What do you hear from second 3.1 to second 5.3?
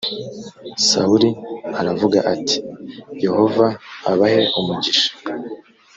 yehova abahe umugisha